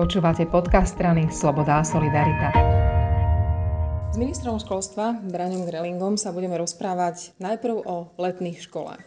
Počúvate 0.00 0.48
podcast 0.48 0.96
strany 0.96 1.28
Sloboda 1.28 1.76
a 1.76 1.84
Solidarita. 1.84 2.48
S 4.08 4.16
ministrom 4.16 4.56
školstva 4.56 5.20
Braňom 5.28 5.68
Grelingom 5.68 6.16
sa 6.16 6.32
budeme 6.32 6.56
rozprávať 6.56 7.36
najprv 7.36 7.84
o 7.84 8.08
letných 8.16 8.64
školách. 8.64 9.04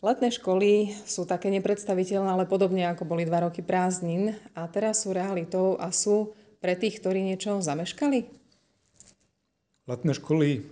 Letné 0.00 0.32
školy 0.32 0.96
sú 1.04 1.28
také 1.28 1.52
nepredstaviteľné, 1.52 2.32
ale 2.32 2.48
podobne 2.48 2.88
ako 2.88 3.04
boli 3.04 3.28
dva 3.28 3.44
roky 3.44 3.60
prázdnin 3.60 4.40
a 4.56 4.64
teraz 4.72 5.04
sú 5.04 5.12
realitou 5.12 5.76
a 5.76 5.92
sú 5.92 6.32
pre 6.64 6.80
tých, 6.80 6.96
ktorí 6.96 7.20
niečo 7.20 7.60
zameškali? 7.60 8.24
Letné 9.84 10.16
školy 10.16 10.64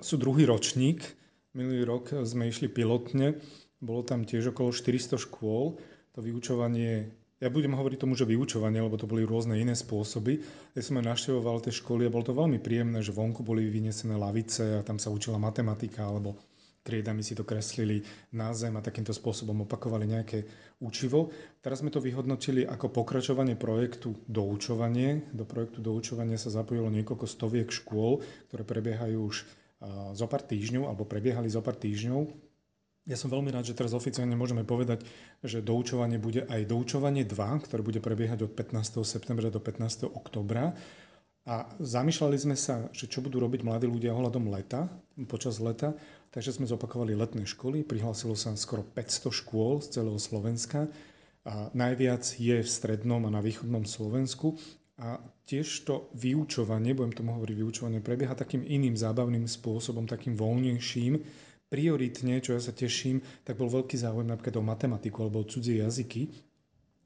sú 0.00 0.16
druhý 0.16 0.48
ročník. 0.48 1.04
Minulý 1.52 1.84
rok 1.84 2.08
sme 2.24 2.48
išli 2.48 2.72
pilotne. 2.72 3.36
Bolo 3.84 4.00
tam 4.00 4.24
tiež 4.24 4.56
okolo 4.56 4.72
400 4.72 5.20
škôl. 5.20 5.76
To 6.16 6.24
vyučovanie 6.24 7.20
ja 7.42 7.50
budem 7.50 7.74
hovoriť 7.74 7.98
tomu, 7.98 8.14
že 8.14 8.22
vyučovanie, 8.22 8.78
lebo 8.78 8.94
to 8.94 9.10
boli 9.10 9.26
rôzne 9.26 9.58
iné 9.58 9.74
spôsoby. 9.74 10.38
Ja 10.78 10.80
som 10.80 11.02
aj 11.02 11.10
navštevoval 11.10 11.58
tie 11.66 11.74
školy 11.74 12.06
a 12.06 12.14
bolo 12.14 12.22
to 12.22 12.38
veľmi 12.38 12.62
príjemné, 12.62 13.02
že 13.02 13.10
vonku 13.10 13.42
boli 13.42 13.66
vynesené 13.66 14.14
lavice 14.14 14.78
a 14.78 14.86
tam 14.86 15.02
sa 15.02 15.10
učila 15.10 15.42
matematika 15.42 16.06
alebo 16.06 16.38
triedami 16.86 17.22
si 17.22 17.34
to 17.34 17.42
kreslili 17.42 18.02
na 18.34 18.54
zem 18.54 18.74
a 18.78 18.82
takýmto 18.82 19.10
spôsobom 19.10 19.66
opakovali 19.66 20.06
nejaké 20.06 20.46
učivo. 20.82 21.30
Teraz 21.58 21.82
sme 21.82 21.90
to 21.90 21.98
vyhodnotili 22.02 22.62
ako 22.62 22.90
pokračovanie 22.90 23.58
projektu 23.58 24.14
doučovanie. 24.30 25.30
Do 25.34 25.42
projektu 25.42 25.82
doučovania 25.82 26.38
sa 26.38 26.54
zapojilo 26.54 26.90
niekoľko 26.90 27.26
stoviek 27.26 27.70
škôl, 27.70 28.22
ktoré 28.50 28.62
prebiehajú 28.62 29.18
už 29.18 29.36
zo 30.14 30.26
pár 30.30 30.46
týždňov 30.46 30.86
alebo 30.86 31.02
prebiehali 31.06 31.50
zo 31.50 31.58
pár 31.58 31.74
týždňov 31.74 32.51
ja 33.02 33.16
som 33.18 33.30
veľmi 33.30 33.50
rád, 33.50 33.66
že 33.66 33.74
teraz 33.74 33.98
oficiálne 33.98 34.38
môžeme 34.38 34.62
povedať, 34.62 35.02
že 35.42 35.58
doučovanie 35.58 36.22
bude 36.22 36.46
aj 36.46 36.70
doučovanie 36.70 37.26
2, 37.26 37.64
ktoré 37.66 37.82
bude 37.82 37.98
prebiehať 37.98 38.46
od 38.46 38.52
15. 38.54 39.02
septembra 39.02 39.50
do 39.50 39.58
15. 39.58 40.06
oktobra. 40.06 40.70
A 41.42 41.66
zamýšľali 41.82 42.36
sme 42.38 42.54
sa, 42.54 42.86
že 42.94 43.10
čo 43.10 43.18
budú 43.18 43.42
robiť 43.42 43.66
mladí 43.66 43.90
ľudia 43.90 44.14
ohľadom 44.14 44.46
leta, 44.46 44.86
počas 45.26 45.58
leta, 45.58 45.98
takže 46.30 46.62
sme 46.62 46.70
zopakovali 46.70 47.18
letné 47.18 47.42
školy, 47.42 47.82
prihlásilo 47.82 48.38
sa 48.38 48.54
skoro 48.54 48.86
500 48.86 49.34
škôl 49.34 49.82
z 49.82 49.98
celého 49.98 50.22
Slovenska. 50.22 50.86
A 51.42 51.74
najviac 51.74 52.22
je 52.38 52.62
v 52.62 52.70
strednom 52.70 53.26
a 53.26 53.34
na 53.34 53.42
východnom 53.42 53.82
Slovensku. 53.82 54.54
A 55.02 55.18
tiež 55.50 55.82
to 55.82 56.06
vyučovanie, 56.14 56.94
budem 56.94 57.10
tomu 57.10 57.34
hovoriť 57.34 57.56
vyučovanie, 57.58 57.98
prebieha 57.98 58.38
takým 58.38 58.62
iným 58.62 58.94
zábavným 58.94 59.50
spôsobom, 59.50 60.06
takým 60.06 60.38
voľnejším, 60.38 61.18
prioritne, 61.72 62.44
čo 62.44 62.52
ja 62.52 62.60
sa 62.60 62.76
teším, 62.76 63.24
tak 63.48 63.56
bol 63.56 63.72
veľký 63.72 63.96
záujem 63.96 64.28
napríklad 64.28 64.60
o 64.60 64.68
matematiku 64.68 65.24
alebo 65.24 65.40
o 65.40 65.48
cudzie 65.48 65.80
jazyky 65.80 66.28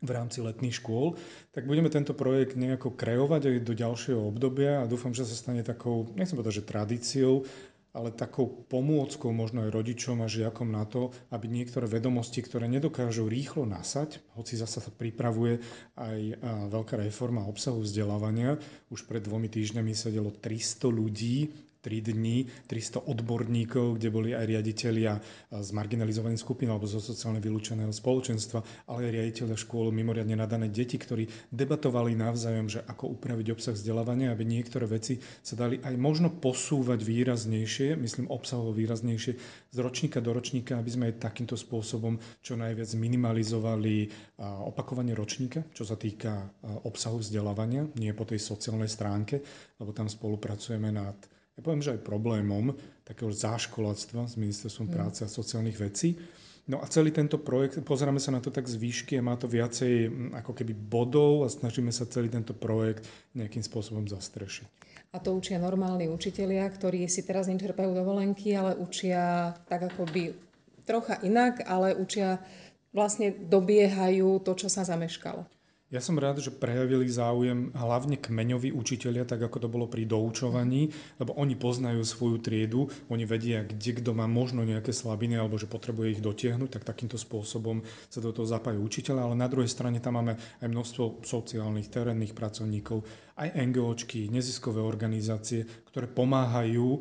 v 0.03 0.11
rámci 0.11 0.43
letných 0.43 0.83
škôl, 0.83 1.15
tak 1.55 1.65
budeme 1.65 1.89
tento 1.89 2.13
projekt 2.13 2.59
nejako 2.59 2.99
kreovať 2.99 3.43
aj 3.49 3.57
do 3.65 3.73
ďalšieho 3.73 4.21
obdobia 4.29 4.83
a 4.83 4.91
dúfam, 4.91 5.15
že 5.15 5.25
sa 5.25 5.39
stane 5.39 5.65
takou, 5.65 6.11
nechcem 6.19 6.37
povedať, 6.37 6.61
že 6.61 6.69
tradíciou, 6.69 7.49
ale 7.97 8.13
takou 8.13 8.45
pomôckou 8.45 9.33
možno 9.33 9.65
aj 9.65 9.73
rodičom 9.73 10.21
a 10.21 10.29
žiakom 10.29 10.69
na 10.69 10.85
to, 10.85 11.17
aby 11.33 11.49
niektoré 11.49 11.89
vedomosti, 11.89 12.45
ktoré 12.45 12.69
nedokážu 12.69 13.25
rýchlo 13.25 13.65
nasať, 13.65 14.21
hoci 14.37 14.61
zasa 14.61 14.85
sa 14.85 14.93
pripravuje 14.93 15.65
aj 15.97 16.45
veľká 16.69 17.01
reforma 17.01 17.49
obsahu 17.49 17.81
vzdelávania. 17.81 18.61
Už 18.93 19.09
pred 19.09 19.25
dvomi 19.25 19.49
týždňami 19.49 19.97
sedelo 19.97 20.29
300 20.29 20.93
ľudí 20.93 21.49
3 21.87 22.11
dní 22.11 22.51
300 22.67 23.07
odborníkov, 23.07 24.03
kde 24.03 24.09
boli 24.11 24.35
aj 24.35 24.43
riaditeľia 24.43 25.23
z 25.55 25.69
marginalizovaných 25.71 26.43
skupín 26.43 26.75
alebo 26.75 26.91
zo 26.91 26.99
sociálne 26.99 27.39
vylúčeného 27.39 27.95
spoločenstva, 27.95 28.91
ale 28.91 29.07
aj 29.07 29.15
riaditeľia 29.23 29.55
škôl, 29.55 29.95
mimoriadne 29.95 30.35
nadané 30.35 30.67
deti, 30.67 30.99
ktorí 30.99 31.31
debatovali 31.55 32.19
navzájom, 32.19 32.67
že 32.67 32.83
ako 32.83 33.15
upraviť 33.15 33.55
obsah 33.55 33.79
vzdelávania, 33.79 34.35
aby 34.35 34.43
niektoré 34.43 34.91
veci 34.91 35.23
sa 35.23 35.55
dali 35.55 35.79
aj 35.79 35.95
možno 35.95 36.35
posúvať 36.35 37.07
výraznejšie, 37.07 37.95
myslím 37.95 38.27
obsahovo 38.35 38.75
výraznejšie, 38.75 39.33
z 39.71 39.79
ročníka 39.79 40.19
do 40.19 40.35
ročníka, 40.35 40.81
aby 40.81 40.91
sme 40.91 41.05
aj 41.13 41.23
takýmto 41.23 41.55
spôsobom 41.55 42.19
čo 42.41 42.57
najviac 42.57 42.91
minimalizovali 42.97 44.09
opakovanie 44.43 45.13
ročníka, 45.13 45.69
čo 45.71 45.85
sa 45.85 46.01
týka 46.01 46.49
obsahu 46.89 47.21
vzdelávania, 47.21 47.85
nie 48.01 48.17
po 48.17 48.25
tej 48.25 48.41
sociálnej 48.41 48.89
stránke, 48.89 49.45
lebo 49.77 49.93
tam 49.93 50.09
spolupracujeme 50.09 50.89
nad 50.89 51.36
ja 51.57 51.61
poviem, 51.65 51.81
že 51.81 51.97
aj 51.97 52.05
problémom 52.05 52.77
takého 53.01 53.33
záškolactva 53.33 54.29
s 54.29 54.37
Ministerstvom 54.37 54.93
mm. 54.93 54.95
práce 54.95 55.21
a 55.25 55.33
sociálnych 55.33 55.81
vecí. 55.81 56.21
No 56.67 56.83
a 56.83 56.87
celý 56.91 57.15
tento 57.15 57.39
projekt, 57.39 57.79
pozeráme 57.87 58.19
sa 58.19 58.35
na 58.35 58.43
to 58.43 58.51
tak 58.51 58.67
z 58.67 58.75
výšky 58.75 59.17
a 59.17 59.25
má 59.25 59.39
to 59.39 59.47
viacej 59.47 60.11
ako 60.35 60.51
keby 60.51 60.75
bodov 60.75 61.47
a 61.47 61.49
snažíme 61.49 61.95
sa 61.95 62.11
celý 62.11 62.27
tento 62.27 62.53
projekt 62.59 63.07
nejakým 63.39 63.63
spôsobom 63.63 64.03
zastrešiť. 64.11 64.67
A 65.15 65.23
to 65.23 65.33
učia 65.33 65.63
normálni 65.63 66.11
učitelia, 66.11 66.67
ktorí 66.67 67.07
si 67.07 67.23
teraz 67.23 67.47
nečerpajú 67.47 67.95
dovolenky, 67.95 68.53
ale 68.59 68.75
učia 68.77 69.55
tak 69.71 69.95
ako 69.95 70.11
by 70.11 70.35
trocha 70.83 71.23
inak, 71.23 71.63
ale 71.65 71.95
učia 71.95 72.43
vlastne 72.91 73.31
dobiehajú 73.31 74.43
to, 74.43 74.53
čo 74.59 74.67
sa 74.67 74.83
zameškalo. 74.83 75.56
Ja 75.87 76.03
som 76.03 76.19
rád, 76.19 76.43
že 76.43 76.51
prejavili 76.51 77.07
záujem 77.07 77.71
hlavne 77.71 78.19
kmeňoví 78.19 78.75
učitelia, 78.75 79.23
tak 79.23 79.47
ako 79.47 79.63
to 79.63 79.69
bolo 79.71 79.87
pri 79.87 80.03
doučovaní, 80.03 80.91
lebo 81.23 81.31
oni 81.39 81.55
poznajú 81.55 82.03
svoju 82.03 82.43
triedu, 82.43 82.91
oni 83.07 83.23
vedia, 83.23 83.63
kde 83.63 84.03
kto 84.03 84.11
má 84.11 84.27
možno 84.27 84.67
nejaké 84.67 84.91
slabiny 84.91 85.39
alebo 85.39 85.55
že 85.55 85.71
potrebuje 85.71 86.19
ich 86.19 86.25
dotiahnuť, 86.27 86.75
tak 86.75 86.83
takýmto 86.91 87.15
spôsobom 87.15 87.87
sa 88.11 88.19
do 88.19 88.35
toho 88.35 88.51
zapájajú 88.51 88.83
učiteľa, 88.83 89.31
ale 89.31 89.39
na 89.39 89.47
druhej 89.47 89.71
strane 89.71 90.03
tam 90.03 90.19
máme 90.19 90.35
aj 90.35 90.67
množstvo 90.67 91.23
sociálnych, 91.23 91.87
terénnych 91.87 92.35
pracovníkov, 92.35 93.07
aj 93.39 93.55
NGOčky, 93.55 94.27
neziskové 94.27 94.83
organizácie, 94.83 95.86
ktoré 95.97 96.13
pomáhajú 96.13 97.01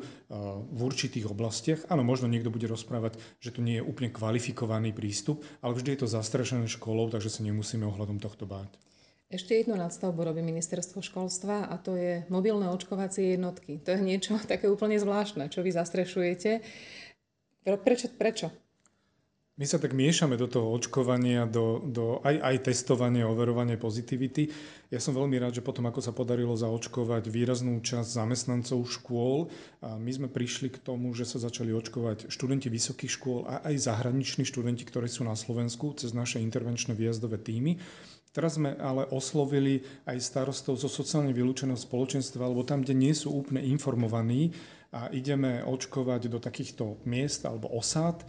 v 0.72 0.80
určitých 0.80 1.28
oblastiach. 1.28 1.84
Áno, 1.92 2.00
možno 2.00 2.32
niekto 2.32 2.48
bude 2.48 2.64
rozprávať, 2.64 3.20
že 3.44 3.52
to 3.52 3.60
nie 3.60 3.76
je 3.76 3.84
úplne 3.84 4.08
kvalifikovaný 4.08 4.96
prístup, 4.96 5.44
ale 5.60 5.76
vždy 5.76 5.92
je 5.92 6.00
to 6.00 6.08
zastrešené 6.16 6.64
školou, 6.64 7.12
takže 7.12 7.28
sa 7.28 7.44
nemusíme 7.44 7.84
ohľadom 7.84 8.16
tohto 8.16 8.48
báť. 8.48 8.72
Ešte 9.28 9.52
jednu 9.52 9.76
nadstavbu 9.76 10.32
robí 10.32 10.40
ministerstvo 10.40 11.04
školstva 11.04 11.68
a 11.68 11.76
to 11.76 11.92
je 11.92 12.24
mobilné 12.32 12.72
očkovacie 12.72 13.36
jednotky. 13.36 13.84
To 13.84 13.92
je 13.92 14.00
niečo 14.00 14.40
také 14.48 14.64
úplne 14.64 14.96
zvláštne, 14.96 15.52
čo 15.52 15.60
vy 15.60 15.76
zastrešujete. 15.76 16.64
Prečo? 17.68 18.08
prečo? 18.16 18.48
My 19.56 19.64
sa 19.64 19.80
tak 19.80 19.96
miešame 19.96 20.36
do 20.36 20.44
toho 20.44 20.68
očkovania, 20.68 21.48
do, 21.48 21.80
do 21.80 22.20
aj, 22.20 22.44
aj 22.44 22.56
testovania, 22.68 23.24
overovania 23.24 23.80
pozitivity. 23.80 24.52
Ja 24.92 25.00
som 25.00 25.16
veľmi 25.16 25.40
rád, 25.40 25.56
že 25.56 25.64
potom, 25.64 25.88
ako 25.88 26.04
sa 26.04 26.12
podarilo 26.12 26.52
zaočkovať 26.52 27.32
výraznú 27.32 27.80
časť 27.80 28.20
zamestnancov 28.20 28.84
škôl, 28.84 29.48
a 29.80 29.96
my 29.96 30.12
sme 30.12 30.28
prišli 30.28 30.76
k 30.76 30.84
tomu, 30.84 31.16
že 31.16 31.24
sa 31.24 31.40
začali 31.40 31.72
očkovať 31.72 32.28
študenti 32.28 32.68
vysokých 32.68 33.12
škôl 33.16 33.48
a 33.48 33.64
aj 33.64 33.88
zahraniční 33.88 34.44
študenti, 34.44 34.84
ktorí 34.84 35.08
sú 35.08 35.24
na 35.24 35.32
Slovensku 35.32 35.96
cez 35.96 36.12
naše 36.12 36.36
intervenčné 36.36 36.92
výjazdové 36.92 37.40
týmy. 37.40 37.80
Teraz 38.36 38.60
sme 38.60 38.76
ale 38.76 39.08
oslovili 39.08 39.80
aj 40.04 40.20
starostov 40.20 40.76
zo 40.76 40.92
sociálne 40.92 41.32
vylúčeného 41.32 41.80
spoločenstva, 41.80 42.44
alebo 42.44 42.60
tam, 42.60 42.84
kde 42.84 42.92
nie 42.92 43.16
sú 43.16 43.32
úplne 43.32 43.64
informovaní 43.64 44.52
a 44.92 45.08
ideme 45.16 45.64
očkovať 45.64 46.28
do 46.28 46.36
takýchto 46.44 47.00
miest 47.08 47.48
alebo 47.48 47.72
osád. 47.72 48.20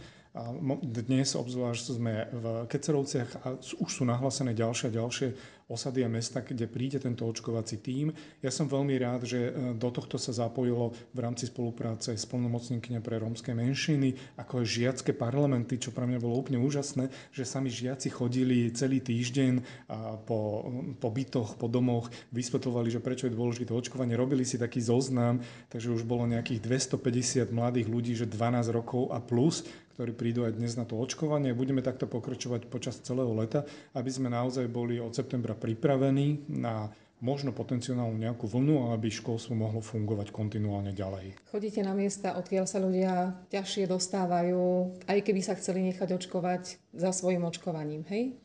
Dnes 0.84 1.32
obzvlášť 1.32 1.84
sme 1.96 2.28
v 2.30 2.44
Kecerovciach 2.68 3.30
a 3.42 3.48
už 3.58 3.90
sú 3.90 4.04
nahlásené 4.04 4.52
ďalšie 4.52 4.92
a 4.92 4.96
ďalšie 5.00 5.28
osady 5.68 6.00
a 6.00 6.08
mesta, 6.08 6.40
kde 6.40 6.64
príde 6.64 6.96
tento 6.96 7.28
očkovací 7.28 7.76
tím. 7.84 8.08
Ja 8.40 8.48
som 8.48 8.64
veľmi 8.64 8.96
rád, 8.96 9.28
že 9.28 9.52
e, 9.52 9.76
do 9.76 9.92
tohto 9.92 10.16
sa 10.16 10.32
zapojilo 10.32 10.96
v 11.12 11.18
rámci 11.20 11.44
spolupráce 11.44 12.16
s 12.16 12.24
plnomocníkňa 12.24 13.04
pre 13.04 13.20
rómske 13.20 13.52
menšiny, 13.52 14.16
ako 14.40 14.64
aj 14.64 14.66
žiacké 14.66 15.12
parlamenty, 15.12 15.76
čo 15.76 15.92
pre 15.92 16.08
mňa 16.08 16.24
bolo 16.24 16.40
úplne 16.40 16.56
úžasné, 16.56 17.12
že 17.36 17.44
sami 17.44 17.68
žiaci 17.68 18.08
chodili 18.08 18.72
celý 18.72 19.04
týždeň 19.04 19.84
po, 20.24 20.64
po 20.96 21.08
bytoch, 21.12 21.60
po 21.60 21.68
domoch, 21.68 22.08
vysvetľovali, 22.32 22.88
že 22.88 23.04
prečo 23.04 23.28
je 23.28 23.36
dôležité 23.36 23.68
očkovanie, 23.76 24.16
robili 24.16 24.48
si 24.48 24.56
taký 24.56 24.80
zoznam, 24.80 25.44
takže 25.68 25.92
už 25.92 26.08
bolo 26.08 26.24
nejakých 26.24 26.64
250 26.64 27.52
mladých 27.52 27.92
ľudí, 27.92 28.16
že 28.16 28.24
12 28.24 28.72
rokov 28.72 29.12
a 29.12 29.20
plus, 29.20 29.68
ktorí 29.98 30.14
prídu 30.14 30.46
aj 30.46 30.54
dnes 30.54 30.78
na 30.78 30.86
to 30.86 30.94
očkovanie. 30.94 31.50
Budeme 31.58 31.82
takto 31.82 32.06
pokračovať 32.06 32.70
počas 32.70 33.02
celého 33.02 33.34
leta, 33.34 33.66
aby 33.98 34.06
sme 34.06 34.30
naozaj 34.30 34.70
boli 34.70 35.02
od 35.02 35.10
septembra 35.10 35.58
pripravení 35.58 36.46
na 36.54 36.86
možno 37.18 37.50
potenciálnu 37.50 38.14
nejakú 38.14 38.46
vlnu, 38.46 38.94
aby 38.94 39.10
školstvo 39.10 39.58
mohlo 39.58 39.82
fungovať 39.82 40.30
kontinuálne 40.30 40.94
ďalej. 40.94 41.34
Chodíte 41.50 41.82
na 41.82 41.98
miesta, 41.98 42.38
odkiaľ 42.38 42.70
sa 42.70 42.78
ľudia 42.78 43.42
ťažšie 43.50 43.90
dostávajú, 43.90 44.94
aj 45.10 45.18
keby 45.18 45.42
sa 45.42 45.58
chceli 45.58 45.82
nechať 45.90 46.14
očkovať 46.14 46.78
za 46.94 47.10
svojim 47.10 47.42
očkovaním, 47.42 48.06
hej? 48.06 48.38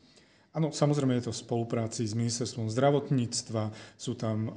Áno, 0.54 0.70
samozrejme 0.74 1.18
je 1.18 1.30
to 1.30 1.34
v 1.34 1.42
spolupráci 1.50 2.06
s 2.06 2.14
ministerstvom 2.14 2.70
zdravotníctva, 2.70 3.74
sú 3.94 4.18
tam 4.18 4.50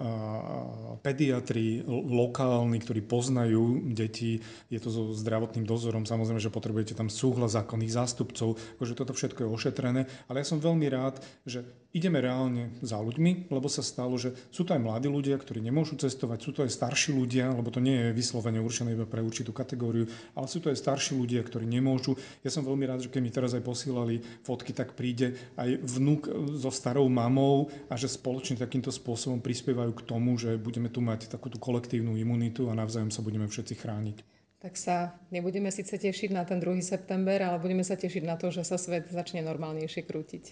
pediatri 1.08 1.88
lokálni, 1.88 2.84
ktorí 2.84 3.00
poznajú 3.08 3.88
deti, 3.96 4.44
je 4.68 4.80
to 4.84 4.92
so 4.92 5.04
zdravotným 5.16 5.64
dozorom, 5.64 6.04
samozrejme, 6.04 6.44
že 6.44 6.52
potrebujete 6.52 7.00
tam 7.00 7.08
súhlas 7.08 7.56
zákonných 7.56 7.96
zástupcov, 7.96 8.60
akože 8.76 8.98
toto 9.00 9.16
všetko 9.16 9.48
je 9.48 9.54
ošetrené, 9.56 10.02
ale 10.28 10.44
ja 10.44 10.46
som 10.46 10.60
veľmi 10.60 10.88
rád, 10.92 11.24
že 11.48 11.64
ideme 11.98 12.22
reálne 12.22 12.78
za 12.86 13.02
ľuďmi, 13.02 13.50
lebo 13.50 13.66
sa 13.66 13.82
stalo, 13.82 14.14
že 14.22 14.38
sú 14.54 14.62
to 14.62 14.78
aj 14.78 14.82
mladí 14.86 15.10
ľudia, 15.10 15.34
ktorí 15.34 15.60
nemôžu 15.66 15.98
cestovať, 15.98 16.40
sú 16.46 16.52
to 16.54 16.62
aj 16.62 16.70
starší 16.70 17.18
ľudia, 17.18 17.50
lebo 17.50 17.74
to 17.74 17.82
nie 17.82 17.98
je 17.98 18.14
vyslovene 18.14 18.62
určené 18.62 18.94
iba 18.94 19.10
pre 19.10 19.26
určitú 19.26 19.50
kategóriu, 19.50 20.06
ale 20.38 20.46
sú 20.46 20.62
to 20.62 20.70
aj 20.70 20.78
starší 20.78 21.18
ľudia, 21.18 21.42
ktorí 21.42 21.66
nemôžu. 21.66 22.14
Ja 22.46 22.54
som 22.54 22.62
veľmi 22.62 22.86
rád, 22.86 23.10
že 23.10 23.12
keď 23.12 23.22
mi 23.26 23.34
teraz 23.34 23.58
aj 23.58 23.66
posielali 23.66 24.22
fotky, 24.46 24.78
tak 24.78 24.94
príde 24.94 25.34
aj 25.58 25.82
vnúk 25.82 26.30
so 26.62 26.70
starou 26.70 27.10
mamou 27.10 27.74
a 27.90 27.98
že 27.98 28.06
spoločne 28.06 28.62
takýmto 28.62 28.94
spôsobom 28.94 29.42
prispievajú 29.42 29.92
k 29.98 30.06
tomu, 30.06 30.38
že 30.38 30.56
budeme 30.62 30.94
tu 30.94 31.02
mať 31.02 31.34
takúto 31.34 31.58
kolektívnu 31.58 32.14
imunitu 32.14 32.70
a 32.70 32.78
navzájom 32.78 33.10
sa 33.10 33.26
budeme 33.26 33.50
všetci 33.50 33.74
chrániť 33.74 34.38
tak 34.58 34.74
sa 34.74 35.14
nebudeme 35.30 35.70
síce 35.70 36.02
tešiť 36.02 36.34
na 36.34 36.42
ten 36.42 36.58
2. 36.58 36.82
september, 36.82 37.38
ale 37.46 37.62
budeme 37.62 37.86
sa 37.86 37.94
tešiť 37.94 38.26
na 38.26 38.42
to, 38.42 38.50
že 38.50 38.66
sa 38.66 38.76
svet 38.76 39.06
začne 39.06 39.46
normálnejšie 39.46 40.02
krútiť. 40.02 40.44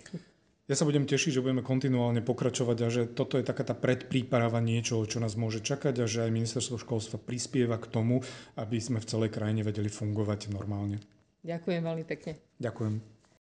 Ja 0.65 0.73
sa 0.73 0.89
budem 0.89 1.06
tešiť, 1.06 1.38
že 1.38 1.44
budeme 1.45 1.62
kontinuálne 1.62 2.25
pokračovať 2.25 2.77
a 2.81 2.88
že 2.89 3.01
toto 3.06 3.38
je 3.38 3.45
taká 3.45 3.62
tá 3.62 3.77
predpríprava 3.77 4.57
niečoho, 4.65 5.06
čo 5.06 5.21
nás 5.21 5.38
môže 5.38 5.62
čakať 5.62 6.01
a 6.01 6.09
že 6.09 6.25
aj 6.25 6.33
ministerstvo 6.33 6.81
školstva 6.81 7.21
prispieva 7.21 7.77
k 7.77 7.85
tomu, 7.85 8.25
aby 8.57 8.81
sme 8.81 8.97
v 8.97 9.06
celej 9.06 9.29
krajine 9.29 9.62
vedeli 9.62 9.94
fungovať 9.94 10.50
normálne. 10.50 11.06
Ďakujem 11.45 11.81
veľmi 11.85 12.06
pekne. 12.09 12.41
Ďakujem. 12.57 13.14